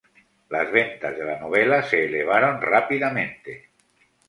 [0.49, 3.69] Las ventas de la novela se elevaron rápidamente.